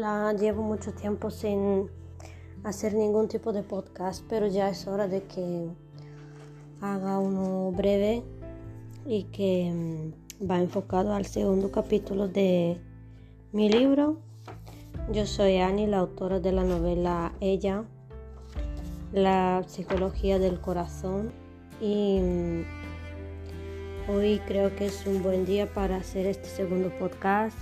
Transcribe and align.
Hola, 0.00 0.32
llevo 0.32 0.62
mucho 0.62 0.94
tiempo 0.94 1.30
sin 1.30 1.90
hacer 2.64 2.94
ningún 2.94 3.28
tipo 3.28 3.52
de 3.52 3.62
podcast, 3.62 4.24
pero 4.30 4.46
ya 4.46 4.70
es 4.70 4.86
hora 4.86 5.08
de 5.08 5.24
que 5.24 5.68
haga 6.80 7.18
uno 7.18 7.70
breve 7.72 8.22
y 9.04 9.24
que 9.24 9.70
mm, 9.70 10.50
va 10.50 10.58
enfocado 10.58 11.12
al 11.12 11.26
segundo 11.26 11.70
capítulo 11.70 12.28
de 12.28 12.80
mi 13.52 13.68
libro. 13.68 14.16
Yo 15.12 15.26
soy 15.26 15.58
Annie, 15.58 15.86
la 15.86 15.98
autora 15.98 16.40
de 16.40 16.52
la 16.52 16.64
novela 16.64 17.34
Ella, 17.40 17.84
la 19.12 19.62
psicología 19.66 20.38
del 20.38 20.62
corazón 20.62 21.30
y 21.78 22.20
mm, 22.20 22.62
hoy 24.08 24.40
creo 24.46 24.74
que 24.74 24.86
es 24.86 25.06
un 25.06 25.22
buen 25.22 25.44
día 25.44 25.70
para 25.70 25.96
hacer 25.96 26.24
este 26.26 26.48
segundo 26.48 26.90
podcast 26.98 27.58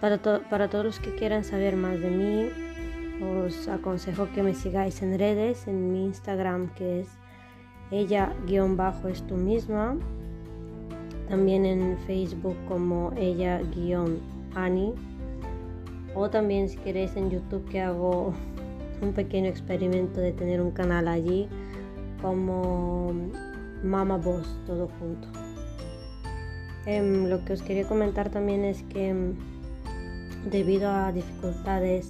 para, 0.00 0.18
para 0.18 0.68
todos 0.68 0.84
los 0.84 1.00
que 1.00 1.14
quieran 1.14 1.44
saber 1.44 1.76
más 1.76 2.00
de 2.00 2.10
mí, 2.10 2.48
os 3.22 3.68
aconsejo 3.68 4.28
que 4.34 4.42
me 4.42 4.54
sigáis 4.54 5.02
en 5.02 5.18
redes, 5.18 5.66
en 5.66 5.92
mi 5.92 6.06
Instagram 6.06 6.72
que 6.74 7.00
es 7.00 7.08
ella-es 7.90 9.26
tú 9.26 9.36
misma, 9.36 9.96
también 11.28 11.66
en 11.66 11.98
Facebook 12.06 12.56
como 12.68 13.12
ella-ani, 13.16 14.94
o 16.14 16.30
también 16.30 16.68
si 16.68 16.76
queréis 16.78 17.16
en 17.16 17.30
YouTube 17.30 17.68
que 17.68 17.80
hago 17.80 18.32
un 19.02 19.12
pequeño 19.12 19.48
experimento 19.48 20.20
de 20.20 20.32
tener 20.32 20.60
un 20.60 20.70
canal 20.70 21.08
allí 21.08 21.48
como 22.22 23.12
Mama 23.82 24.16
Boss, 24.16 24.58
todo 24.66 24.88
junto. 24.98 25.28
Em, 26.86 27.28
lo 27.28 27.44
que 27.44 27.52
os 27.52 27.62
quería 27.62 27.86
comentar 27.86 28.30
también 28.30 28.64
es 28.64 28.82
que 28.84 29.14
debido 30.44 30.90
a 30.90 31.12
dificultades 31.12 32.08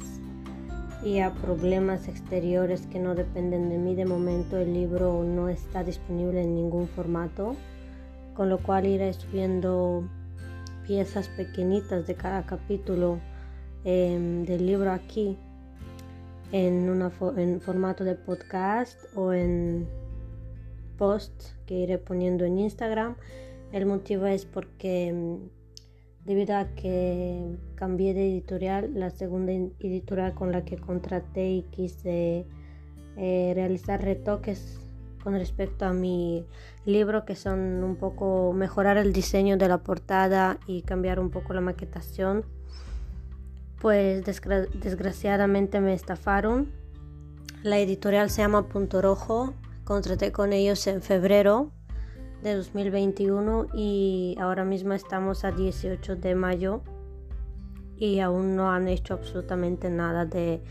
y 1.02 1.20
a 1.20 1.32
problemas 1.32 2.08
exteriores 2.08 2.86
que 2.86 2.98
no 2.98 3.14
dependen 3.14 3.70
de 3.70 3.78
mí. 3.78 3.94
De 3.94 4.04
momento 4.04 4.56
el 4.58 4.74
libro 4.74 5.24
no 5.24 5.48
está 5.48 5.82
disponible 5.82 6.42
en 6.42 6.54
ningún 6.54 6.88
formato, 6.88 7.56
con 8.34 8.48
lo 8.48 8.58
cual 8.58 8.86
iré 8.86 9.12
subiendo 9.14 10.04
piezas 10.86 11.28
pequeñitas 11.28 12.06
de 12.06 12.14
cada 12.14 12.44
capítulo 12.44 13.18
em, 13.84 14.44
del 14.44 14.66
libro 14.66 14.92
aquí 14.92 15.36
en, 16.52 16.90
una 16.90 17.10
formato 17.10 18.04
de 18.04 18.14
podcast 18.14 18.98
o 19.14 19.32
en 19.32 19.88
post 20.98 21.32
que 21.66 21.74
iré 21.74 21.98
poniendo 21.98 22.44
en 22.44 22.58
Instagram. 22.58 23.16
El 23.72 23.86
motivo 23.86 24.26
es 24.26 24.44
porque 24.44 25.08
em, 25.08 25.38
debido 26.24 26.56
a 26.56 26.66
que 26.74 27.56
cambié 27.74 28.14
de 28.14 28.30
editorial, 28.30 28.90
la 28.94 29.10
segunda 29.10 29.52
editorial 29.52 30.34
con 30.34 30.52
la 30.52 30.64
que 30.64 30.76
contraté 30.76 31.50
y 31.50 31.62
quise 31.62 32.46
eh, 33.16 33.52
realizar 33.54 34.02
retoques 34.02 34.80
con 35.22 35.34
respecto 35.34 35.84
a 35.84 35.92
mi 35.92 36.46
libro 36.86 37.24
que 37.24 37.36
son 37.36 37.84
un 37.84 37.96
poco 37.96 38.52
mejorar 38.52 38.96
el 38.96 39.12
diseño 39.12 39.56
de 39.56 39.68
la 39.68 39.78
portada 39.78 40.58
y 40.66 40.82
cambiar 40.82 41.20
un 41.20 41.30
poco 41.30 41.52
la 41.52 41.60
maquetación 41.60 42.44
pues 43.80 44.22
desgraciadamente 44.24 45.80
me 45.80 45.94
estafaron. 45.94 46.70
La 47.62 47.78
editorial 47.78 48.28
se 48.28 48.42
llama 48.42 48.68
Punto 48.68 49.00
Rojo 49.00 49.54
contraté 49.84 50.32
con 50.32 50.52
ellos 50.52 50.86
en 50.86 51.02
febrero 51.02 51.72
de 52.42 52.54
2021 52.54 53.68
y 53.74 54.36
ahora 54.40 54.64
mismo 54.64 54.94
estamos 54.94 55.44
a 55.44 55.52
18 55.52 56.16
de 56.16 56.34
mayo 56.34 56.82
y 57.96 58.20
aún 58.20 58.56
no 58.56 58.70
han 58.70 58.88
hecho 58.88 59.14
absolutamente 59.14 59.90
nada 59.90 60.24
de 60.24 60.62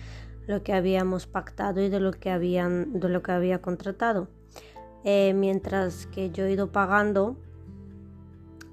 lo 0.48 0.64
que 0.64 0.74
habíamos 0.74 1.28
pactado 1.28 1.82
y 1.82 1.90
de 1.90 2.00
lo 2.00 2.12
que 2.12 2.32
habían 2.32 3.00
de 3.00 3.10
lo 3.10 3.22
que 3.22 3.32
había 3.32 3.62
contratado. 3.62 4.28
Eh, 5.04 5.34
mientras 5.34 6.08
que 6.08 6.32
yo 6.32 6.46
he 6.46 6.52
ido 6.52 6.72
pagando 6.72 7.38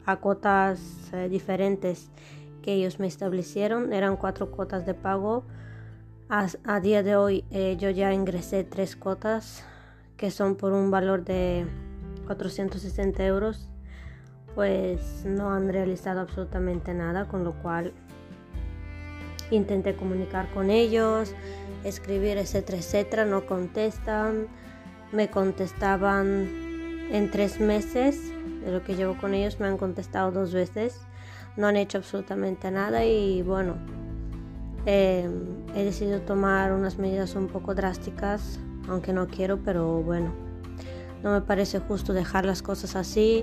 a 0.07 0.17
cuotas 0.17 0.81
eh, 1.13 1.29
diferentes 1.29 2.11
que 2.63 2.75
ellos 2.75 2.99
me 2.99 3.07
establecieron 3.07 3.93
eran 3.93 4.17
cuatro 4.17 4.51
cuotas 4.51 4.87
de 4.87 4.95
pago. 4.95 5.45
A, 6.29 6.81
día 6.81 7.05
de 7.05 7.15
hoy 7.15 7.45
eh, 7.53 7.77
yo 7.79 7.89
ya 7.91 8.13
ingresé 8.13 8.65
tres 8.65 8.97
cuotas 8.97 9.65
que 10.17 10.33
son 10.33 10.57
por 10.57 10.73
un 10.73 10.91
valor 10.91 11.25
de 11.25 11.67
460 12.27 13.25
euros, 13.25 13.69
pues 14.55 15.25
no 15.25 15.53
han 15.53 15.69
realizado 15.69 16.21
absolutamente 16.21 16.95
nada, 16.95 17.29
con 17.29 17.45
lo 17.45 17.53
cual 17.63 17.93
intenté 19.51 19.95
comunicar 19.95 20.51
con 20.53 20.71
ellos, 20.71 21.35
escribir 21.85 22.39
etcétera, 22.39 22.79
etcétera, 22.79 23.25
no 23.25 23.47
contestan, 23.47 24.49
me 25.13 25.31
contestaban 25.31 26.49
en 27.11 27.31
tres 27.31 27.61
meses, 27.61 28.33
de 28.65 28.73
lo 28.73 28.83
que 28.83 28.97
llevo 28.97 29.17
con 29.19 29.35
ellos 29.35 29.61
me 29.61 29.67
han 29.67 29.77
contestado 29.77 30.33
dos 30.33 30.53
veces, 30.53 31.01
no 31.57 31.69
han 31.69 31.77
hecho 31.77 31.99
absolutamente 31.99 32.71
nada 32.71 33.05
y 33.05 33.43
bueno, 33.43 33.77
em, 34.87 35.67
he 35.75 35.85
decidido 35.85 36.21
tomar 36.23 36.73
unas 36.73 36.99
medidas 36.99 37.35
un 37.37 37.47
poco 37.47 37.75
drásticas, 37.75 38.59
aunque 38.89 39.13
no 39.13 39.29
quiero, 39.29 39.59
pero 39.63 40.03
bueno 40.03 40.46
no 41.27 41.33
me 41.33 41.41
parece 41.41 41.81
justo 41.81 42.13
dejar 42.13 42.45
las 42.45 42.63
cosas 42.63 42.95
así, 42.95 43.43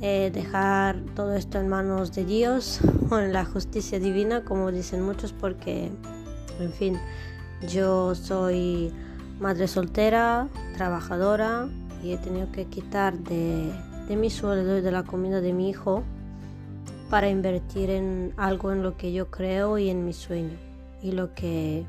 eh, 0.00 0.30
dejar 0.32 1.00
todo 1.16 1.34
esto 1.34 1.58
en 1.58 1.66
manos 1.66 2.14
de 2.14 2.24
Dios 2.24 2.78
o 3.10 3.18
en 3.18 3.32
la 3.32 3.44
justicia 3.44 3.98
divina, 3.98 4.44
como 4.44 4.70
dicen 4.70 5.02
muchos, 5.02 5.32
porque, 5.32 5.90
en 6.60 6.72
fin, 6.72 6.96
yo 7.68 8.14
soy 8.14 8.92
madre 9.40 9.66
soltera, 9.66 10.46
trabajadora 10.76 11.68
y 12.04 12.12
he 12.12 12.18
tenido 12.18 12.52
que 12.52 12.66
quitar 12.66 13.18
de, 13.18 13.72
de 14.06 14.16
mi 14.16 14.30
sueldo 14.30 14.78
y 14.78 14.80
de 14.80 14.92
la 14.92 15.02
comida 15.02 15.40
de 15.40 15.52
mi 15.52 15.70
hijo 15.70 16.04
para 17.10 17.28
invertir 17.28 17.90
en 17.90 18.32
algo 18.36 18.70
en 18.70 18.84
lo 18.84 18.96
que 18.96 19.12
yo 19.12 19.28
creo 19.28 19.76
y 19.76 19.90
en 19.90 20.04
mi 20.04 20.12
sueño. 20.12 20.56
Y 21.02 21.10
lo 21.10 21.34
que 21.34 21.84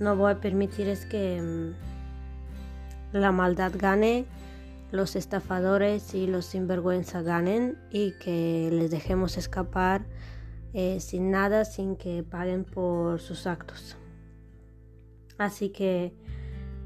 no 0.00 0.16
voy 0.16 0.32
a 0.32 0.40
permitir 0.40 0.88
es 0.88 1.06
que 1.06 1.40
mm, 1.40 1.91
la 3.12 3.32
maldad 3.32 3.72
gane, 3.76 4.26
los 4.90 5.16
estafadores 5.16 6.14
y 6.14 6.26
los 6.26 6.46
sinvergüenza 6.46 7.22
ganen 7.22 7.78
y 7.90 8.12
que 8.18 8.68
les 8.72 8.90
dejemos 8.90 9.36
escapar 9.36 10.04
eh, 10.74 11.00
sin 11.00 11.30
nada, 11.30 11.64
sin 11.64 11.96
que 11.96 12.22
paguen 12.22 12.64
por 12.64 13.20
sus 13.20 13.46
actos. 13.46 13.96
Así 15.38 15.70
que 15.70 16.14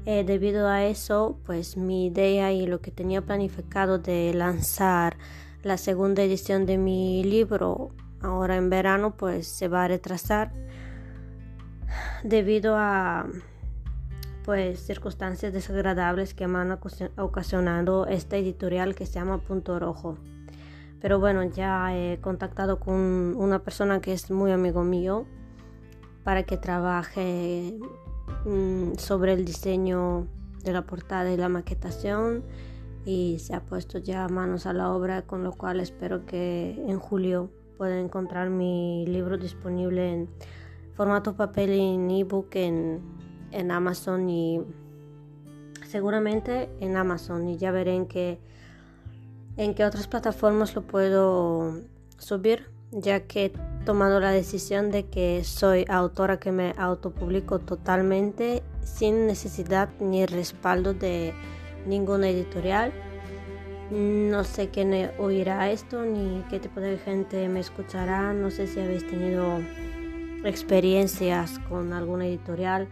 eh, 0.05 0.23
debido 0.23 0.67
a 0.67 0.85
eso, 0.85 1.39
pues 1.45 1.75
mi 1.77 2.07
idea 2.07 2.51
y 2.51 2.65
lo 2.65 2.81
que 2.81 2.91
tenía 2.91 3.21
planificado 3.21 3.99
de 3.99 4.33
lanzar 4.33 5.17
la 5.63 5.77
segunda 5.77 6.23
edición 6.23 6.65
de 6.65 6.77
mi 6.77 7.23
libro 7.23 7.91
ahora 8.21 8.55
en 8.55 8.69
verano, 8.69 9.15
pues 9.17 9.47
se 9.47 9.67
va 9.67 9.83
a 9.83 9.87
retrasar 9.89 10.53
debido 12.23 12.75
a 12.77 13.27
pues 14.47 14.79
circunstancias 14.79 15.51
desagradables 15.51 16.33
que 16.33 16.47
me 16.47 16.59
han 16.59 16.79
ocasionado 17.17 18.07
esta 18.07 18.37
editorial 18.37 18.95
que 18.95 19.05
se 19.05 19.15
llama 19.15 19.39
Punto 19.39 19.77
Rojo. 19.77 20.17
Pero 21.01 21.19
bueno, 21.19 21.43
ya 21.43 21.93
he 21.93 22.21
contactado 22.21 22.79
con 22.79 22.95
una 23.35 23.59
persona 23.59 23.99
que 23.99 24.13
es 24.13 24.31
muy 24.31 24.53
amigo 24.53 24.85
mío 24.85 25.25
para 26.23 26.43
que 26.43 26.55
trabaje 26.55 27.77
mm, 28.45 28.93
sobre 28.97 29.33
el 29.33 29.43
diseño 29.43 30.27
de 30.63 30.71
la 30.71 30.83
portada 30.83 31.29
y 31.29 31.35
la 31.35 31.49
maquetación 31.49 32.45
y 33.03 33.39
se 33.39 33.53
ha 33.53 33.65
puesto 33.65 33.97
ya 33.97 34.29
manos 34.29 34.65
a 34.65 34.71
la 34.71 34.93
obra, 34.93 35.23
con 35.23 35.43
lo 35.43 35.51
cual 35.51 35.81
espero 35.81 36.25
que 36.25 36.81
en 36.87 36.99
julio 36.99 37.51
puedan 37.77 37.97
encontrar 37.97 38.49
mi 38.49 39.05
libro 39.07 39.37
disponible 39.37 40.13
en 40.13 40.29
formato 40.93 41.35
papel 41.35 41.73
y 41.73 41.95
en 41.95 42.09
ebook 42.11 42.55
en 42.55 43.26
en 43.51 43.71
Amazon 43.71 44.29
y 44.29 44.61
seguramente 45.87 46.69
en 46.79 46.97
Amazon 46.97 47.47
y 47.47 47.57
ya 47.57 47.71
veré 47.71 47.95
en 47.95 48.07
qué, 48.07 48.39
en 49.55 49.73
qué 49.73 49.85
otras 49.85 50.07
plataformas 50.07 50.75
lo 50.75 50.81
puedo 50.83 51.81
subir 52.17 52.77
ya 52.91 53.21
que 53.21 53.45
he 53.45 53.53
tomado 53.85 54.19
la 54.19 54.31
decisión 54.31 54.91
de 54.91 55.05
que 55.05 55.43
soy 55.43 55.85
autora 55.89 56.39
que 56.39 56.51
me 56.51 56.73
autopublico 56.77 57.59
totalmente 57.59 58.63
sin 58.81 59.27
necesidad 59.27 59.89
ni 59.99 60.25
respaldo 60.25 60.93
de 60.93 61.33
ninguna 61.85 62.29
editorial. 62.29 62.93
No 63.91 64.43
sé 64.43 64.69
quién 64.69 65.11
oirá 65.17 65.69
esto 65.71 66.03
ni 66.03 66.43
qué 66.49 66.59
tipo 66.59 66.79
de 66.79 66.97
gente 66.97 67.47
me 67.47 67.59
escuchará. 67.59 68.33
No 68.33 68.51
sé 68.51 68.67
si 68.67 68.79
habéis 68.79 69.07
tenido 69.07 69.59
experiencias 70.43 71.59
con 71.69 71.93
alguna 71.93 72.25
editorial 72.25 72.87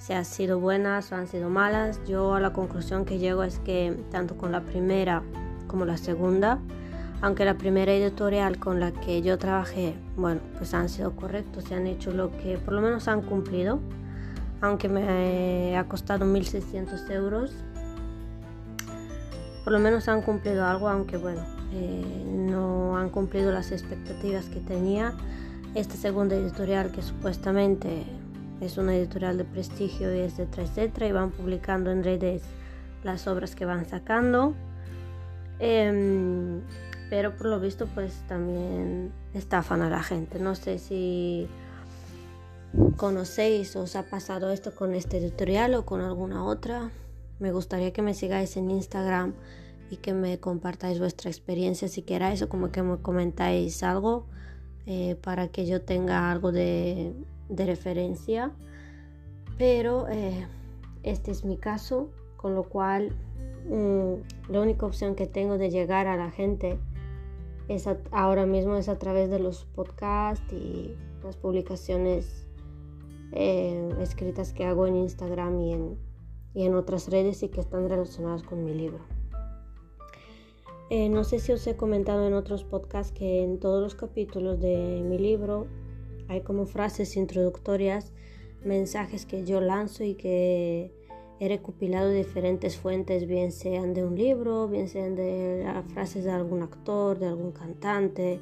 si 0.00 0.14
han 0.14 0.24
sido 0.24 0.58
buenas 0.58 1.12
o 1.12 1.14
han 1.14 1.28
sido 1.28 1.50
malas. 1.50 2.00
Yo 2.06 2.34
a 2.34 2.40
la 2.40 2.52
conclusión 2.52 3.04
que 3.04 3.18
llego 3.18 3.44
es 3.44 3.58
que 3.58 3.96
tanto 4.10 4.36
con 4.36 4.50
la 4.50 4.62
primera 4.62 5.22
como 5.68 5.84
la 5.84 5.96
segunda 5.96 6.58
Aunque 7.20 7.44
la 7.44 7.58
primera 7.58 7.92
editorial 7.92 8.58
con 8.58 8.80
la 8.80 8.92
que 8.92 9.20
yo 9.20 9.36
trabajé, 9.38 9.94
bueno, 10.16 10.40
pues 10.56 10.72
han 10.72 10.88
sido 10.88 11.14
correctos, 11.14 11.64
se 11.64 11.74
han 11.74 11.86
hecho 11.86 12.12
lo 12.12 12.30
que 12.30 12.56
por 12.56 12.72
lo 12.72 12.80
menos 12.80 13.08
han 13.08 13.20
cumplido, 13.20 13.78
aunque 14.62 14.88
me 14.88 15.76
ha 15.76 15.86
costado 15.86 16.24
1.600 16.24 17.10
euros, 17.10 17.52
por 19.64 19.74
lo 19.74 19.78
menos 19.80 20.08
han 20.08 20.22
cumplido 20.22 20.64
algo, 20.64 20.88
aunque 20.88 21.18
bueno, 21.18 21.42
eh, 21.74 22.24
no 22.26 22.96
han 22.96 23.10
cumplido 23.10 23.52
las 23.52 23.70
expectativas 23.70 24.46
que 24.46 24.60
tenía. 24.60 25.12
Esta 25.74 25.96
segunda 25.96 26.36
editorial 26.36 26.90
que 26.90 27.02
supuestamente 27.02 28.06
es 28.60 28.76
una 28.76 28.94
editorial 28.94 29.38
de 29.38 29.44
prestigio 29.44 30.14
y 30.14 30.20
etcétera, 30.20 30.64
etcétera, 30.64 31.08
y 31.08 31.12
van 31.12 31.30
publicando 31.30 31.90
en 31.90 32.04
redes 32.04 32.42
las 33.02 33.26
obras 33.26 33.54
que 33.54 33.64
van 33.64 33.86
sacando. 33.86 34.54
Em, 35.58 36.60
pero 37.08 37.36
por 37.36 37.46
lo 37.46 37.60
visto 37.60 37.86
pues 37.86 38.22
también 38.28 39.12
estafan 39.34 39.82
a 39.82 39.90
la 39.90 40.02
gente. 40.02 40.38
No 40.38 40.54
sé 40.54 40.78
si 40.78 41.48
conocéis 42.96 43.74
o 43.76 43.82
os 43.82 43.96
ha 43.96 44.04
pasado 44.04 44.50
esto 44.50 44.74
con 44.74 44.94
este 44.94 45.18
editorial 45.18 45.74
o 45.74 45.84
con 45.84 46.00
alguna 46.02 46.44
otra. 46.44 46.90
Me 47.38 47.52
gustaría 47.52 47.92
que 47.92 48.02
me 48.02 48.14
sigáis 48.14 48.56
en 48.56 48.70
Instagram 48.70 49.34
y 49.90 49.96
que 49.96 50.12
me 50.12 50.38
compartáis 50.38 50.98
vuestra 50.98 51.30
experiencia 51.30 51.88
si 51.88 52.02
queráis 52.02 52.42
o 52.42 52.48
como 52.48 52.70
que 52.70 52.82
me 52.82 52.98
comentáis 52.98 53.82
algo 53.82 54.26
eh, 54.86 55.16
para 55.20 55.48
que 55.48 55.66
yo 55.66 55.82
tenga 55.82 56.30
algo 56.30 56.52
de, 56.52 57.12
referencia. 57.56 58.52
Pero 59.58 60.08
eh, 60.08 60.46
este 61.02 61.30
es 61.30 61.44
mi 61.44 61.56
caso, 61.56 62.10
con 62.36 62.54
lo 62.54 62.64
cual 62.64 63.12
mm, 63.68 64.50
la 64.50 64.60
única 64.60 64.86
opción 64.86 65.14
que 65.14 65.26
tengo 65.26 65.58
de 65.58 65.70
llegar 65.70 66.06
a 66.06 66.16
la 66.16 66.30
gente 66.30 66.78
es 67.68 67.88
ahora 68.10 68.46
mismo 68.46 68.76
es 68.76 68.88
a 68.88 68.98
través 68.98 69.30
de 69.30 69.38
los 69.38 69.64
podcasts 69.64 70.52
y 70.52 70.96
las 71.22 71.36
publicaciones 71.36 72.46
eh, 73.32 73.88
escritas 74.00 74.52
que 74.52 74.64
hago 74.64 74.86
en 74.86 74.96
Instagram 74.96 75.60
y 75.60 75.72
en, 75.74 75.98
y 76.54 76.64
en 76.64 76.74
otras 76.74 77.08
redes 77.08 77.42
y 77.42 77.48
que 77.48 77.60
están 77.60 77.88
relacionadas 77.88 78.42
con 78.42 78.64
mi 78.64 78.74
libro. 78.74 79.04
Eh, 80.90 81.08
no 81.08 81.22
sé 81.22 81.38
si 81.38 81.52
os 81.52 81.64
he 81.68 81.76
comentado 81.76 82.26
en 82.26 82.34
otros 82.34 82.64
podcasts 82.64 83.12
que 83.12 83.44
en 83.44 83.60
todos 83.60 83.80
los 83.80 83.94
capítulos 83.94 84.58
de 84.58 85.04
mi 85.04 85.18
libro 85.18 85.68
hay 86.30 86.42
como 86.42 86.64
frases 86.64 87.16
introductorias, 87.16 88.12
mensajes 88.64 89.26
que 89.26 89.44
yo 89.44 89.60
lanzo 89.60 90.04
y 90.04 90.14
que 90.14 90.92
he 91.40 91.48
recopilado 91.48 92.08
de 92.08 92.18
diferentes 92.18 92.76
fuentes, 92.76 93.26
bien 93.26 93.50
sean 93.50 93.94
de 93.94 94.04
un 94.04 94.14
libro, 94.14 94.68
bien 94.68 94.88
sean 94.88 95.16
de 95.16 95.66
frases 95.92 96.22
de 96.22 96.30
algún 96.30 96.62
actor, 96.62 97.18
de 97.18 97.26
algún 97.26 97.50
cantante, 97.50 98.38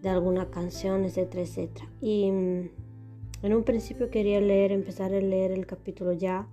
de 0.00 0.08
alguna 0.08 0.48
canción, 0.48 1.04
etcétera, 1.04 1.42
etcétera. 1.42 1.88
Y 2.00 2.30
mm, 2.30 2.70
en 3.42 3.54
un 3.54 3.64
principio 3.64 4.10
quería 4.10 4.40
leer, 4.40 4.70
empezar 4.70 5.12
a 5.12 5.20
leer 5.20 5.50
el 5.50 5.66
capítulo 5.66 6.12
ya 6.12 6.46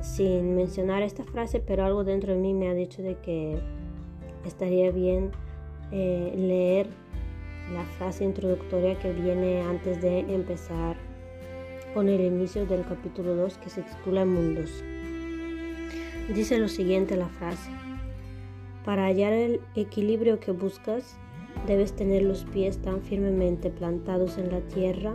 sin 0.00 0.54
mencionar 0.54 1.02
esta 1.02 1.24
frase, 1.24 1.58
pero 1.58 1.84
algo 1.84 2.04
dentro 2.04 2.34
de 2.34 2.38
mí 2.38 2.54
me 2.54 2.68
ha 2.68 2.74
dicho 2.74 3.02
de 3.02 3.16
que 3.16 3.58
estaría 4.44 4.92
bien 4.92 5.32
eh, 5.90 6.34
leer 6.36 7.02
la 7.72 7.84
frase 7.84 8.24
introductoria 8.24 8.98
que 8.98 9.12
viene 9.12 9.62
antes 9.62 10.00
de 10.00 10.20
empezar 10.20 10.96
con 11.94 12.08
el 12.08 12.20
inicio 12.20 12.66
del 12.66 12.84
capítulo 12.84 13.34
2 13.34 13.58
que 13.58 13.70
se 13.70 13.82
titula 13.82 14.24
Mundos. 14.24 14.82
Dice 16.34 16.58
lo 16.58 16.68
siguiente 16.68 17.16
la 17.16 17.28
frase. 17.28 17.70
Para 18.84 19.06
hallar 19.06 19.32
el 19.32 19.60
equilibrio 19.74 20.40
que 20.40 20.52
buscas, 20.52 21.16
debes 21.66 21.92
tener 21.92 22.22
los 22.22 22.44
pies 22.44 22.78
tan 22.78 23.02
firmemente 23.02 23.70
plantados 23.70 24.38
en 24.38 24.50
la 24.50 24.60
tierra 24.60 25.14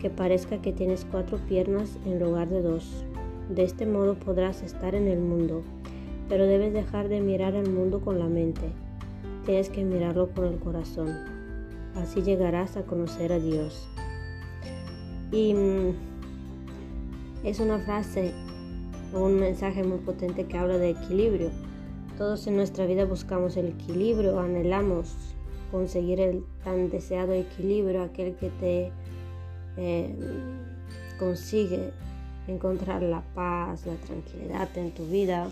que 0.00 0.10
parezca 0.10 0.62
que 0.62 0.72
tienes 0.72 1.06
cuatro 1.10 1.38
piernas 1.48 1.98
en 2.04 2.20
lugar 2.20 2.48
de 2.48 2.62
dos. 2.62 3.04
De 3.48 3.64
este 3.64 3.86
modo 3.86 4.14
podrás 4.14 4.62
estar 4.62 4.94
en 4.94 5.08
el 5.08 5.18
mundo 5.18 5.64
pero 6.28 6.46
debes 6.46 6.72
dejar 6.72 7.08
de 7.08 7.20
mirar 7.20 7.54
al 7.54 7.70
mundo 7.70 8.00
con 8.00 8.18
la 8.18 8.26
mente. 8.26 8.70
Tienes 9.46 9.70
que 9.70 9.84
mirarlo 9.84 10.28
con 10.30 10.44
el 10.44 10.58
corazón. 10.58 11.37
Así 11.96 12.22
llegarás 12.22 12.76
a 12.76 12.82
conocer 12.82 13.32
a 13.32 13.38
Dios. 13.38 13.88
Y 15.32 15.54
mm, 15.54 15.94
es 17.44 17.60
una 17.60 17.78
frase 17.78 18.32
o 19.14 19.20
un 19.24 19.38
mensaje 19.40 19.82
muy 19.84 19.98
potente 19.98 20.46
que 20.46 20.58
habla 20.58 20.78
de 20.78 20.90
equilibrio. 20.90 21.50
Todos 22.16 22.46
en 22.46 22.56
nuestra 22.56 22.86
vida 22.86 23.04
buscamos 23.04 23.56
el 23.56 23.68
equilibrio, 23.68 24.40
anhelamos 24.40 25.14
conseguir 25.70 26.20
el 26.20 26.44
tan 26.64 26.90
deseado 26.90 27.32
equilibrio, 27.32 28.02
aquel 28.02 28.34
que 28.36 28.50
te 28.50 28.92
eh, 29.76 30.14
consigue 31.18 31.92
encontrar 32.48 33.02
la 33.02 33.22
paz, 33.34 33.86
la 33.86 33.94
tranquilidad 33.96 34.68
en 34.76 34.92
tu 34.92 35.06
vida. 35.06 35.48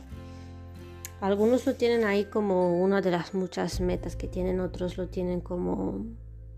Algunos 1.20 1.66
lo 1.66 1.74
tienen 1.74 2.04
ahí 2.04 2.24
como 2.24 2.82
una 2.82 3.00
de 3.00 3.10
las 3.10 3.34
muchas 3.34 3.80
metas 3.80 4.16
que 4.16 4.26
tienen, 4.26 4.60
otros 4.60 4.96
lo 4.98 5.08
tienen 5.08 5.40
como 5.40 6.04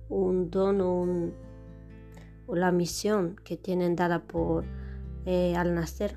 un 0.08 0.50
don 0.50 0.80
o, 0.80 2.54
la 2.54 2.72
misión 2.72 3.36
que 3.44 3.56
tienen 3.56 3.94
dada 3.94 4.20
por 4.20 4.64
eh, 5.26 5.54
al 5.56 5.74
nacer, 5.74 6.16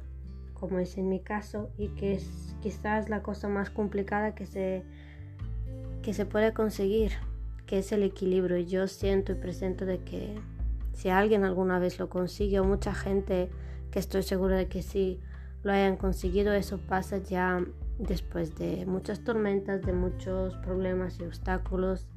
como 0.54 0.80
es 0.80 0.98
en 0.98 1.10
mi 1.10 1.20
caso, 1.20 1.70
y 1.78 1.90
que 1.90 2.14
es 2.14 2.56
quizás 2.62 3.10
la 3.10 3.22
cosa 3.22 3.50
más 3.50 3.70
complicada 3.70 4.34
que 4.34 4.46
se, 4.46 4.84
que 6.02 6.14
se 6.14 6.26
puede 6.26 6.54
conseguir, 6.54 7.12
que 7.66 7.80
es 7.80 7.92
el 7.92 8.04
equilibrio. 8.04 8.58
Yo 8.60 8.88
siento 8.88 9.34
y 9.34 9.36
presento 9.36 9.86
de 9.86 10.00
que 10.00 10.40
si 10.94 11.10
alguien 11.10 11.44
alguna 11.44 11.80
vez 11.80 12.00
lo 12.00 12.10
consigue, 12.10 12.60
o 12.60 12.64
mucha 12.64 12.94
gente 12.94 13.50
que 13.92 14.00
estoy 14.00 14.24
segura 14.24 14.56
de 14.56 14.68
que 14.68 14.82
sí 14.82 15.20
lo 15.64 15.72
hayan 15.72 15.98
conseguido, 15.98 16.54
eso 16.54 16.80
pasa 16.80 17.18
ya 17.18 17.64
después 18.00 18.56
de 18.56 18.86
muchas 18.86 19.24
tormentas, 19.24 19.82
de 19.82 19.94
muchos 19.94 20.56
problemas 20.58 21.20
y 21.20 21.24
obstáculos, 21.24 22.08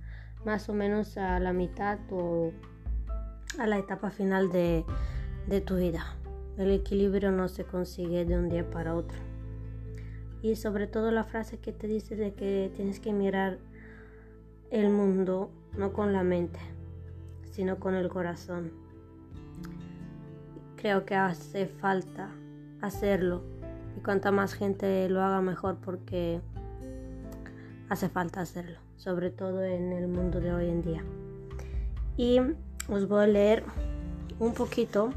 más 0.44 0.68
o 0.68 0.74
menos 0.74 1.16
a 1.16 1.38
la 1.40 1.52
mitad 1.52 1.98
o 2.10 2.52
a 3.58 3.66
la 3.66 3.78
etapa 3.78 4.10
final 4.10 4.50
de, 4.50 4.84
tu 5.66 5.76
vida. 5.76 6.04
El 6.58 6.70
equilibrio 6.70 7.30
no 7.30 7.48
se 7.48 7.64
consigue 7.64 8.24
de 8.24 8.38
un 8.38 8.48
día 8.48 8.68
para 8.68 8.94
otro. 8.94 9.18
Y 10.42 10.56
sobre 10.56 10.86
todo 10.86 11.10
la 11.10 11.24
frase 11.24 11.58
que 11.58 11.72
te 11.72 11.86
dice 11.86 12.16
de 12.16 12.34
que 12.34 12.70
tienes 12.74 13.00
que 13.00 13.12
mirar 13.12 13.58
el 14.70 14.90
mundo 14.90 15.50
no 15.76 15.92
con 15.92 16.12
la 16.12 16.22
mente, 16.22 16.58
sino 17.50 17.78
con 17.78 17.94
el 17.94 18.08
corazón. 18.08 18.72
Creo 20.76 21.04
que 21.04 21.14
hace 21.14 21.66
falta 21.66 22.30
hacerlo 22.82 23.42
y 23.96 24.00
cuanta 24.00 24.30
más 24.32 24.54
gente 24.54 25.08
lo 25.08 25.22
haga 25.22 25.40
mejor 25.40 25.76
porque 25.76 26.40
hace 27.88 28.08
falta 28.08 28.40
hacerlo, 28.40 28.78
sobre 28.96 29.30
todo 29.30 29.62
en 29.62 29.92
el 29.92 30.08
mundo 30.08 30.40
de 30.40 30.52
hoy 30.52 30.68
en 30.68 30.82
día. 30.82 31.04
Y 32.16 32.38
os 32.88 33.08
voy 33.08 33.24
a 33.24 33.26
leer 33.26 33.64
un 34.38 34.54
poquito 34.54 35.10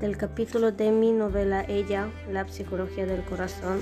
del 0.00 0.16
capítulo 0.16 0.72
de 0.72 0.90
mi 0.90 1.12
novela 1.12 1.64
Ella, 1.66 2.10
la 2.30 2.46
psicología 2.46 3.06
del 3.06 3.24
corazón, 3.24 3.78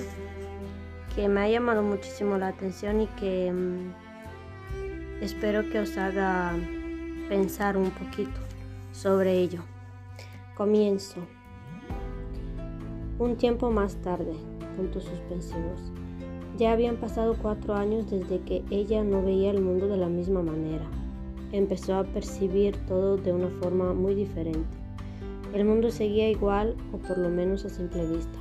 que 1.15 1.29
me 1.29 1.41
ha 1.41 1.49
llamado 1.49 1.83
muchísimo 1.83 2.39
la 2.39 2.49
atención 2.49 3.01
y 3.01 3.07
que 3.09 3.53
mm, 3.53 5.23
espero 5.23 5.69
que 5.71 5.81
os 5.81 5.97
haga 5.97 6.55
pensar 7.29 7.77
un 7.77 7.91
poquito 7.91 8.41
sobre 8.93 9.33
ello. 9.33 9.63
Comienzo. 10.57 11.21
Un 13.19 13.37
tiempo 13.37 13.71
más 13.71 13.97
tarde, 13.97 14.35
puntos 14.77 15.05
suspensivos. 15.05 15.93
Ya 16.57 16.73
habían 16.73 16.97
pasado 16.97 17.37
cuatro 17.41 17.75
años 17.75 18.09
desde 18.09 18.39
que 18.41 18.63
ella 18.71 19.03
no 19.03 19.23
veía 19.23 19.51
el 19.51 19.61
mundo 19.61 19.89
de 19.89 19.97
la 19.97 20.09
misma 20.09 20.41
manera. 20.41 20.85
Empezó 21.51 21.97
a 21.97 22.05
percibir 22.05 22.77
todo 22.87 23.17
de 23.17 23.33
una 23.33 23.49
forma 23.61 23.93
muy 23.93 24.15
diferente. 24.15 24.69
El 25.53 25.65
mundo 25.65 25.91
seguía 25.91 26.31
igual 26.31 26.77
o 26.93 26.99
por 26.99 27.19
lo 27.19 27.29
menos 27.29 27.65
a 27.65 27.71
simple 27.71 28.07
vista. 28.07 28.39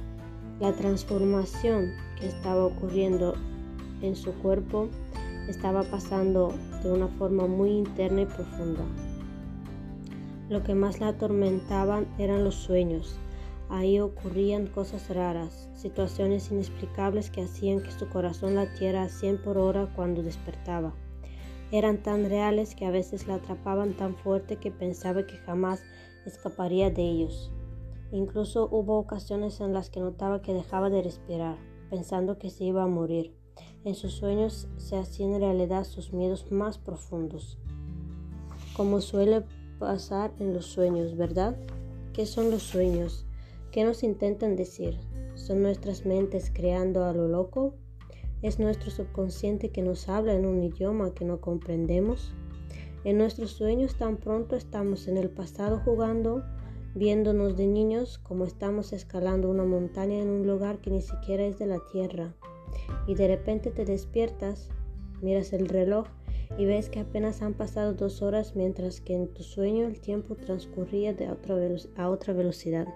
La 0.60 0.74
transformación 0.74 1.92
que 2.20 2.28
estaba 2.28 2.66
ocurriendo 2.66 3.34
en 4.04 4.16
su 4.16 4.32
cuerpo 4.34 4.90
estaba 5.48 5.82
pasando 5.84 6.54
de 6.84 6.92
una 6.92 7.08
forma 7.08 7.48
muy 7.48 7.72
interna 7.72 8.22
y 8.22 8.26
profunda. 8.28 8.84
Lo 10.50 10.64
que 10.64 10.76
más 10.76 11.00
la 11.00 11.10
atormentaban 11.10 12.06
eran 12.20 12.44
los 12.44 12.56
sueños, 12.56 13.18
Ahí 13.74 14.00
ocurrían 14.00 14.68
cosas 14.68 15.10
raras, 15.10 15.68
situaciones 15.74 16.52
inexplicables 16.52 17.32
que 17.32 17.42
hacían 17.42 17.82
que 17.82 17.90
su 17.90 18.08
corazón 18.08 18.54
latiera 18.54 19.02
a 19.02 19.10
100 19.10 19.42
por 19.42 19.58
hora 19.58 19.92
cuando 19.96 20.22
despertaba. 20.22 20.94
Eran 21.72 22.04
tan 22.04 22.30
reales 22.30 22.76
que 22.76 22.86
a 22.86 22.92
veces 22.92 23.26
la 23.26 23.34
atrapaban 23.34 23.98
tan 23.98 24.16
fuerte 24.16 24.58
que 24.58 24.70
pensaba 24.70 25.26
que 25.26 25.38
jamás 25.38 25.82
escaparía 26.24 26.92
de 26.92 27.02
ellos. 27.02 27.52
Incluso 28.12 28.70
hubo 28.72 29.00
ocasiones 29.00 29.60
en 29.60 29.74
las 29.74 29.90
que 29.90 30.02
notaba 30.02 30.44
que 30.44 30.54
dejaba 30.54 30.92
de 30.92 31.02
respirar, 31.02 31.58
pensando 31.90 32.38
que 32.38 32.52
se 32.52 32.66
iba 32.66 32.84
a 32.84 32.88
morir. 32.88 33.34
En 33.86 33.96
sus 33.96 34.14
sueños 34.14 34.68
se 34.78 34.98
hacían 34.98 35.40
realidad 35.40 35.84
sus 35.84 36.14
miedos 36.14 36.52
más 36.52 36.78
profundos, 36.78 37.58
como 38.78 39.02
suele 39.02 39.44
pasar 39.80 40.32
en 40.38 40.54
los 40.54 40.68
sueños, 40.68 41.18
¿verdad? 41.18 41.58
¿Qué 42.14 42.28
son 42.28 42.52
los 42.52 42.62
sueños? 42.62 43.26
¿Qué 43.74 43.84
nos 43.84 44.04
intentan 44.04 44.56
decir? 44.56 45.00
¿Son 45.34 45.64
nuestras 45.64 46.06
mentes 46.06 46.52
creando 46.54 47.06
a 47.06 47.12
lo 47.12 47.28
loco? 47.28 47.74
¿Es 48.44 48.60
nuestro 48.60 48.92
subconsciente 48.92 49.72
que 49.72 49.82
nos 49.82 50.10
habla 50.10 50.36
en 50.36 50.46
un 50.46 50.62
idioma 50.62 51.16
que 51.16 51.26
no 51.26 51.42
comprendemos? 51.42 52.36
En 53.04 53.18
nuestros 53.18 53.50
sueños 53.50 53.96
tan 53.96 54.18
pronto 54.18 54.56
estamos 54.56 55.08
en 55.08 55.18
el 55.18 55.32
pasado 55.32 55.82
jugando, 55.84 56.44
viéndonos 56.94 57.58
de 57.58 57.66
niños 57.66 58.20
como 58.20 58.46
estamos 58.46 58.94
escalando 58.94 59.50
una 59.50 59.64
montaña 59.64 60.20
en 60.20 60.30
un 60.30 60.46
lugar 60.46 60.80
que 60.80 60.92
ni 60.92 61.02
siquiera 61.02 61.44
es 61.44 61.58
de 61.58 61.66
la 61.66 61.80
tierra. 61.92 62.36
Y 63.08 63.16
de 63.16 63.28
repente 63.28 63.72
te 63.72 63.86
despiertas, 63.86 64.70
miras 65.20 65.52
el 65.52 65.68
reloj 65.68 66.06
y 66.60 66.66
ves 66.66 66.90
que 66.90 67.00
apenas 67.00 67.42
han 67.42 67.56
pasado 67.56 67.94
dos 67.96 68.22
horas 68.22 68.56
mientras 68.56 69.02
que 69.02 69.16
en 69.16 69.34
tu 69.34 69.42
sueño 69.42 69.88
el 69.88 70.00
tiempo 70.00 70.36
transcurría 70.36 71.14
de 71.14 71.32
otra 71.32 71.56
a 71.96 72.10
otra 72.12 72.34
velocidad. 72.34 72.88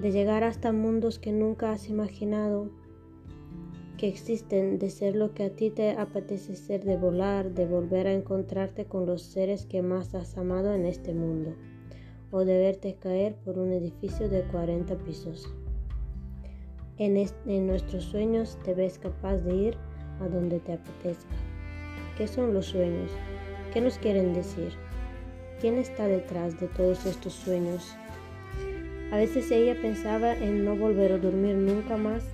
De 0.00 0.12
llegar 0.12 0.44
hasta 0.44 0.72
mundos 0.72 1.18
que 1.18 1.32
nunca 1.32 1.72
has 1.72 1.88
imaginado 1.88 2.70
que 3.96 4.08
existen, 4.08 4.78
de 4.78 4.90
ser 4.90 5.16
lo 5.16 5.32
que 5.32 5.44
a 5.44 5.50
ti 5.50 5.70
te 5.70 5.92
apetece 5.92 6.54
ser, 6.54 6.84
de 6.84 6.96
volar, 6.96 7.52
de 7.52 7.66
volver 7.66 8.06
a 8.06 8.12
encontrarte 8.12 8.84
con 8.84 9.06
los 9.06 9.22
seres 9.22 9.64
que 9.66 9.82
más 9.82 10.14
has 10.14 10.36
amado 10.36 10.74
en 10.74 10.84
este 10.84 11.14
mundo, 11.14 11.54
o 12.30 12.44
de 12.44 12.58
verte 12.58 12.96
caer 12.96 13.36
por 13.36 13.58
un 13.58 13.72
edificio 13.72 14.28
de 14.28 14.42
40 14.42 14.96
pisos. 14.98 15.48
En, 16.98 17.66
nuestros 17.66 18.04
sueños 18.04 18.58
te 18.64 18.74
ves 18.74 18.98
capaz 18.98 19.38
de 19.38 19.54
ir 19.54 19.76
a 20.20 20.28
donde 20.28 20.60
te 20.60 20.74
apetezca. 20.74 21.34
¿Qué 22.16 22.26
son 22.26 22.54
los 22.54 22.66
sueños? 22.66 23.10
¿Qué 23.72 23.80
nos 23.80 23.98
quieren 23.98 24.32
decir? 24.32 24.72
¿Quién 25.60 25.76
está 25.76 26.06
detrás 26.06 26.58
de 26.58 26.68
todos 26.68 27.04
estos 27.04 27.34
sueños? 27.34 27.94
A 29.12 29.18
veces 29.18 29.52
ella 29.52 29.80
pensaba 29.80 30.34
en 30.34 30.64
no 30.64 30.74
volver 30.74 31.12
a 31.12 31.18
dormir 31.18 31.54
nunca 31.54 31.96
más 31.96 32.24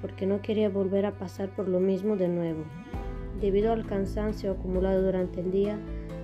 porque 0.00 0.26
no 0.26 0.42
quería 0.42 0.68
volver 0.68 1.06
a 1.06 1.12
pasar 1.12 1.50
por 1.50 1.68
lo 1.68 1.78
mismo 1.78 2.16
de 2.16 2.26
nuevo. 2.26 2.64
Debido 3.40 3.72
al 3.72 3.86
cansancio 3.86 4.50
acumulado 4.50 5.02
durante 5.02 5.40
el 5.40 5.52
día, 5.52 5.78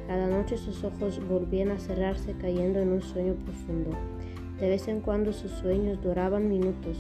cada 0.09 0.27
noche 0.27 0.59
sus 0.59 0.83
ojos 0.83 1.21
volvían 1.29 1.71
a 1.71 1.79
cerrarse 1.79 2.35
cayendo 2.41 2.81
en 2.81 2.89
un 2.89 3.01
sueño 3.01 3.35
profundo. 3.35 3.91
De 4.59 4.69
vez 4.69 4.89
en 4.89 5.01
cuando 5.01 5.33
sus 5.33 5.53
sueños 5.53 6.03
duraban 6.03 6.49
minutos, 6.49 6.99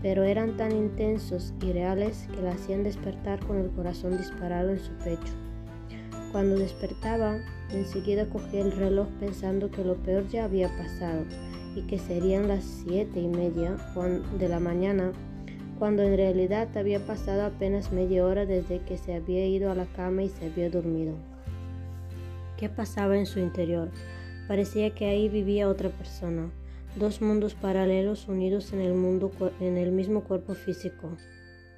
pero 0.00 0.22
eran 0.22 0.56
tan 0.56 0.70
intensos 0.70 1.52
y 1.60 1.72
reales 1.72 2.28
que 2.32 2.42
la 2.42 2.52
hacían 2.52 2.84
despertar 2.84 3.44
con 3.44 3.58
el 3.58 3.70
corazón 3.70 4.16
disparado 4.16 4.70
en 4.70 4.78
su 4.78 4.92
pecho. 4.92 5.34
Cuando 6.30 6.56
despertaba, 6.56 7.38
enseguida 7.72 8.26
cogía 8.26 8.60
el 8.60 8.70
reloj 8.70 9.08
pensando 9.18 9.68
que 9.68 9.84
lo 9.84 9.96
peor 9.96 10.28
ya 10.28 10.44
había 10.44 10.68
pasado 10.68 11.24
y 11.74 11.82
que 11.82 11.98
serían 11.98 12.48
las 12.48 12.64
siete 12.64 13.20
y 13.20 13.28
media 13.28 13.76
de 14.38 14.48
la 14.48 14.60
mañana 14.60 15.12
cuando 15.78 16.02
en 16.02 16.16
realidad 16.16 16.76
había 16.76 17.00
pasado 17.06 17.42
apenas 17.44 17.90
media 17.90 18.26
hora 18.26 18.44
desde 18.44 18.80
que 18.80 18.98
se 18.98 19.14
había 19.14 19.46
ido 19.46 19.70
a 19.70 19.74
la 19.74 19.86
cama 19.86 20.22
y 20.22 20.28
se 20.28 20.44
había 20.44 20.68
dormido. 20.68 21.14
¿Qué 22.58 22.68
pasaba 22.68 23.16
en 23.16 23.24
su 23.24 23.40
interior? 23.40 23.90
Parecía 24.46 24.94
que 24.94 25.06
ahí 25.06 25.30
vivía 25.30 25.68
otra 25.68 25.88
persona, 25.88 26.50
dos 26.96 27.22
mundos 27.22 27.54
paralelos 27.54 28.28
unidos 28.28 28.74
en 28.74 28.80
el, 28.80 28.92
mundo, 28.92 29.30
en 29.60 29.78
el 29.78 29.92
mismo 29.92 30.24
cuerpo 30.24 30.54
físico, 30.54 31.16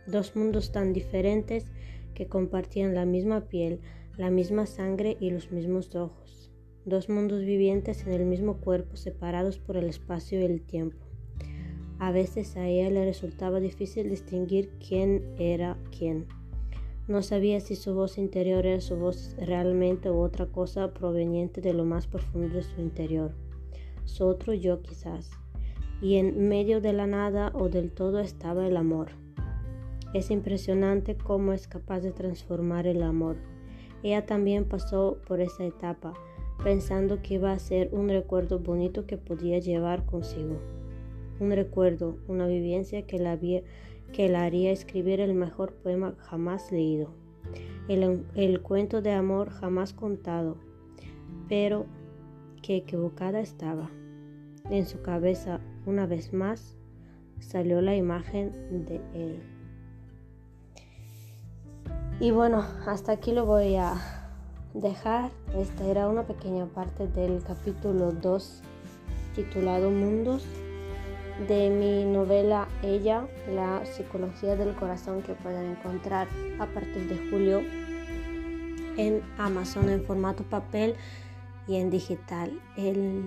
dos 0.09 0.35
mundos 0.35 0.73
tan 0.73 0.93
diferentes 0.93 1.67
que 2.15 2.27
compartían 2.27 2.95
la 2.95 3.05
misma 3.05 3.43
piel, 3.43 3.81
la 4.17 4.31
misma 4.31 4.67
sangre 4.67 5.17
y 5.21 5.31
los 5.31 5.53
mismos 5.53 5.95
ojos, 5.95 6.51
dos 6.85 7.09
mundos 7.09 7.41
vivientes 7.45 8.07
en 8.07 8.13
el 8.13 8.25
mismo 8.25 8.57
cuerpo 8.59 8.97
separados 8.97 9.59
por 9.59 9.77
el 9.77 9.87
espacio 9.87 10.41
y 10.41 10.45
el 10.45 10.63
tiempo. 10.63 10.99
A 11.99 12.11
veces 12.11 12.57
a 12.57 12.67
ella 12.67 12.91
le 12.91 13.05
resultaba 13.05 13.61
difícil 13.61 14.11
distinguir 14.11 14.71
quién 14.85 15.23
era 15.39 15.77
quién. 15.97 16.27
No 17.07 17.23
sabía 17.23 17.61
si 17.61 17.77
su 17.77 17.95
voz 17.95 18.19
interior 18.19 18.67
era 18.67 18.81
su 18.81 18.97
voz 18.97 19.37
realmente 19.39 20.11
u 20.11 20.19
otra 20.19 20.47
cosa 20.47 20.93
proveniente 20.93 21.61
de 21.61 21.73
lo 21.73 21.85
más 21.85 22.07
profundo 22.07 22.57
de 22.57 22.63
su 22.63 22.81
interior, 22.81 23.33
su 24.05 24.25
otro 24.25 24.53
yo 24.53 24.83
quizás. 24.83 25.31
Y 26.01 26.17
en 26.17 26.49
medio 26.49 26.81
de 26.81 26.93
la 26.93 27.07
nada 27.07 27.53
o 27.55 27.69
del 27.69 27.93
todo 27.93 28.19
estaba 28.19 28.67
el 28.67 28.77
amor. 28.77 29.11
Es 30.15 30.31
impresionante 30.31 31.17
cómo 31.17 31.53
es 31.53 31.69
capaz 31.69 32.01
de 32.01 32.13
transformar 32.13 32.87
el 32.87 33.03
amor. 33.03 33.37
Ella 34.03 34.27
también 34.27 34.65
pasó 34.65 35.19
por 35.27 35.41
esa 35.41 35.65
etapa, 35.65 36.15
pensando 36.63 37.23
que 37.23 37.35
iba 37.35 37.53
a 37.53 37.59
ser 37.59 37.89
un 37.93 38.09
recuerdo 38.09 38.59
bonito 38.59 39.07
que 39.07 39.19
podía 39.19 39.59
llevar 39.59 40.05
consigo 40.07 40.59
un 41.43 41.51
recuerdo, 41.51 42.19
una 42.29 42.47
vivencia 42.47 43.07
que 43.07 43.19
la, 43.19 43.39
que 43.39 44.29
la 44.29 44.45
haría 44.45 44.71
escribir 44.71 45.21
el 45.21 45.35
mejor 45.35 45.75
poema 45.75 46.15
jamás 46.19 46.71
leído, 46.71 47.11
el, 47.89 48.25
el 48.35 48.61
cuento 48.63 49.03
de 49.03 49.13
amor 49.13 49.51
jamás 49.51 49.93
contado, 49.93 50.57
pero 51.49 51.87
que 52.63 52.77
equivocada 52.77 53.41
estaba. 53.41 53.91
En 54.71 54.87
su 54.87 55.03
cabeza, 55.03 55.61
una 55.85 56.07
vez 56.07 56.33
más, 56.33 56.77
salió 57.41 57.81
la 57.81 57.97
imagen 57.97 58.87
de 58.87 59.01
él. 59.13 59.43
Y 62.21 62.31
bueno, 62.31 62.65
hasta 62.87 63.13
aquí 63.13 63.33
lo 63.33 63.47
voy 63.47 63.75
a 63.75 64.22
dejar. 64.75 65.31
Esta 65.57 65.87
era 65.87 66.09
una 66.09 66.23
pequeña 66.23 66.67
parte 66.67 67.07
del 67.07 67.43
capítulo 67.43 68.13
2 68.13 68.63
titulado 69.35 69.91
Mundos 69.91 70.45
de 71.49 71.71
mi 71.71 72.05
novela 72.05 72.69
Ella, 72.83 73.27
la 73.53 73.85
psicología 73.85 74.57
del 74.57 74.75
corazón 74.75 75.23
que 75.23 75.35
pueden 75.35 75.73
encontrar 75.73 76.29
a 76.59 76.67
partir 76.67 77.09
de 77.09 77.31
julio 77.31 77.63
en 78.97 79.23
Amazon 79.39 79.89
en 79.89 80.05
formato 80.05 80.43
papel 80.45 80.95
y 81.67 81.77
en 81.77 81.91
digital. 81.91 82.61
El, 82.77 83.25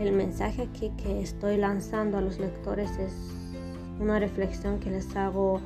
el 0.00 0.12
mensaje 0.12 0.62
aquí 0.62 0.90
que 1.02 1.20
estoy 1.20 1.56
lanzando 1.58 2.18
a 2.18 2.20
los 2.20 2.38
lectores 2.38 2.90
es 2.98 3.14
una 4.00 4.18
reflexión 4.18 4.80
que 4.80 4.90
les 4.90 5.14
hago 5.14 5.60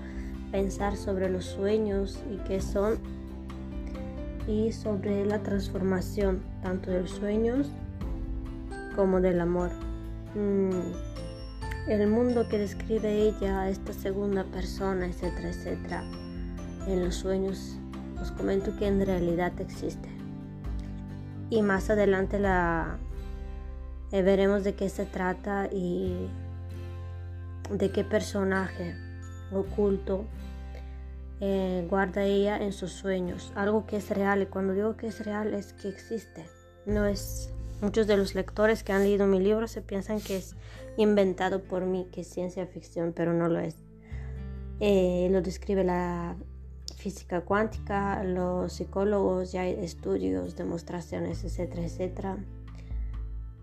pensar 0.50 0.97
sobre 0.97 1.28
los 1.30 1.44
sueños 1.44 2.23
y 2.32 2.37
qué 2.49 2.61
son 2.61 2.99
y 4.49 4.73
sobre 4.73 5.26
la 5.26 5.40
transformación 5.40 6.43
tanto 6.62 6.90
de 6.90 7.02
los 7.02 7.11
sueños 7.11 7.69
como 8.97 9.21
del 9.21 9.40
amor. 9.40 9.71
Mm, 10.35 11.90
el 11.90 12.09
mundo 12.09 12.49
que 12.49 12.59
describe 12.59 13.12
ella, 13.12 13.69
esta 13.69 13.93
segunda 13.93 14.45
persona, 14.45 15.07
etcétera, 15.07 15.50
etcétera, 15.50 16.05
en 16.87 17.05
los 17.05 17.14
sueños, 17.14 17.78
os 18.21 18.33
comento 18.33 18.75
que 18.76 18.87
en 18.87 19.05
realidad 19.05 19.52
existe. 19.61 20.09
Y 21.50 21.62
más 21.62 21.90
adelante 21.90 22.38
la 22.38 22.99
eh, 24.12 24.23
veremos 24.23 24.64
de 24.64 24.75
qué 24.75 24.88
se 24.88 25.05
trata 25.05 25.69
y 25.71 26.28
de 27.71 27.90
qué 27.90 28.05
personaje 28.05 28.97
oculto 29.52 30.25
eh, 31.40 31.87
guarda 31.88 32.25
ella 32.25 32.59
en 32.59 32.73
sus 32.73 32.92
sueños. 32.92 33.52
Algo 33.54 33.87
que 33.87 33.97
es 33.97 34.11
real. 34.11 34.42
Y 34.42 34.47
cuando 34.47 34.73
digo 34.73 34.97
que 34.97 35.07
es 35.07 35.25
real 35.25 35.54
es 35.54 35.73
que 35.73 35.88
existe. 35.88 36.45
No 36.87 37.07
es 37.07 37.52
Muchos 37.80 38.09
de 38.09 38.16
los 38.16 38.35
lectores 38.35 38.83
que 38.83 38.92
han 38.92 39.04
leído 39.04 39.28
mi 39.28 39.38
libro 39.38 39.68
se 39.68 39.83
piensan 39.83 40.21
que 40.21 40.37
es 40.37 40.57
inventado 40.97 41.62
por 41.62 41.87
mí, 41.87 42.09
que 42.11 42.23
es 42.23 42.26
ciencia 42.26 42.66
ficción, 42.66 43.12
pero 43.14 43.33
no 43.33 43.49
lo 43.49 43.61
es. 43.61 43.76
Eh, 44.80 45.28
lo 45.30 45.42
describe 45.42 45.85
la 45.85 46.37
física 46.97 47.42
cuántica, 47.42 48.25
los 48.25 48.73
psicólogos, 48.73 49.52
ya 49.52 49.62
hay 49.62 49.78
estudios, 49.80 50.57
demostraciones, 50.57 51.45
etcétera, 51.45 51.85
etcétera, 51.85 52.38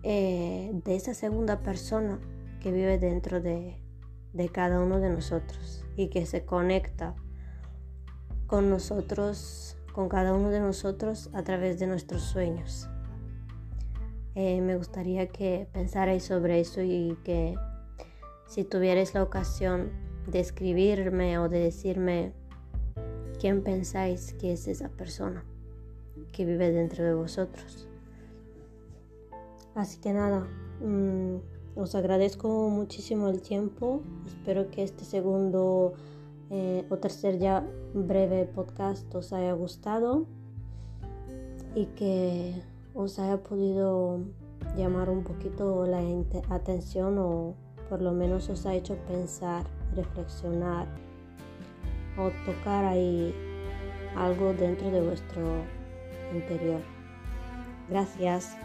eh, 0.02 0.70
de 0.72 0.96
esa 0.96 1.12
segunda 1.12 1.60
persona 1.60 2.18
que 2.60 2.72
vive 2.72 2.98
dentro 2.98 3.42
de, 3.42 3.76
de 4.32 4.48
cada 4.48 4.80
uno 4.80 4.98
de 4.98 5.10
nosotros 5.10 5.84
y 5.94 6.08
que 6.08 6.24
se 6.24 6.46
conecta 6.46 7.14
con 8.46 8.70
nosotros, 8.70 9.76
con 9.92 10.08
cada 10.08 10.34
uno 10.34 10.50
de 10.50 10.60
nosotros 10.60 11.30
a 11.32 11.42
través 11.42 11.78
de 11.78 11.86
nuestros 11.86 12.22
sueños. 12.22 12.88
Eh, 14.34 14.60
me 14.60 14.76
gustaría 14.76 15.28
que 15.28 15.66
pensarais 15.72 16.22
sobre 16.22 16.60
eso 16.60 16.82
y 16.82 17.16
que 17.24 17.54
si 18.46 18.64
tuvierais 18.64 19.14
la 19.14 19.22
ocasión 19.22 19.90
de 20.26 20.40
escribirme 20.40 21.38
o 21.38 21.48
de 21.48 21.60
decirme 21.60 22.32
quién 23.40 23.62
pensáis 23.62 24.34
que 24.34 24.52
es 24.52 24.68
esa 24.68 24.88
persona 24.90 25.44
que 26.32 26.44
vive 26.44 26.70
dentro 26.70 27.04
de 27.04 27.14
vosotros. 27.14 27.88
Así 29.74 29.98
que 30.00 30.12
nada, 30.12 30.46
mm, 30.80 31.36
os 31.76 31.94
agradezco 31.94 32.68
muchísimo 32.70 33.28
el 33.28 33.42
tiempo. 33.42 34.02
Espero 34.26 34.70
que 34.70 34.82
este 34.82 35.04
segundo 35.04 35.94
eh, 36.50 36.84
o 36.90 36.96
tercer 36.96 37.38
ya 37.38 37.64
breve 37.94 38.46
podcast 38.46 39.12
os 39.14 39.32
haya 39.32 39.52
gustado 39.52 40.26
y 41.74 41.86
que 41.86 42.62
os 42.94 43.18
haya 43.18 43.42
podido 43.42 44.20
llamar 44.76 45.10
un 45.10 45.24
poquito 45.24 45.86
la 45.86 46.00
atención 46.50 47.18
o 47.18 47.54
por 47.88 48.02
lo 48.02 48.12
menos 48.12 48.48
os 48.48 48.66
ha 48.66 48.74
hecho 48.74 48.96
pensar, 49.06 49.64
reflexionar 49.94 50.86
o 52.18 52.30
tocar 52.44 52.84
ahí 52.84 53.34
algo 54.16 54.52
dentro 54.54 54.90
de 54.90 55.02
vuestro 55.02 55.42
interior. 56.32 56.80
Gracias. 57.88 58.56